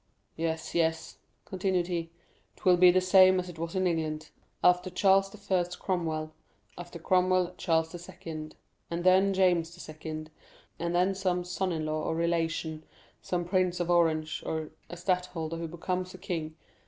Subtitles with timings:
[0.35, 2.09] "Yes, yes," continued he,
[2.55, 4.31] "'Twill be the same as it was in England.
[4.63, 6.33] After Charles I., Cromwell;
[6.75, 8.49] after Cromwell, Charles II.,
[8.89, 10.25] and then James II.,
[10.79, 12.83] and then some son in law or relation,
[13.21, 16.55] some Prince of Orange, a stadtholder who becomes a king.